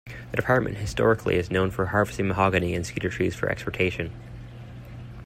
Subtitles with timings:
[0.31, 4.11] The department, historically, is known for harvesting mahogany and cedar trees for exportation.